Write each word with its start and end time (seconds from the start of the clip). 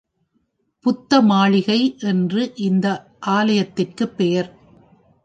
புத்தமாளிகை 0.85 1.97
என்று 1.99 2.51
இந்த 2.55 2.87
ஆலயத்திற்குப் 3.27 4.17
பெயர். 4.17 4.49